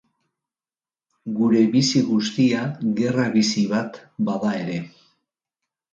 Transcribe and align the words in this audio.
Gure 1.41 1.61
bizi 1.75 2.01
guztia 2.09 2.63
gerra 3.03 3.29
bizi 3.39 3.67
bat 3.77 4.01
bada 4.31 4.59
ere. 4.63 4.81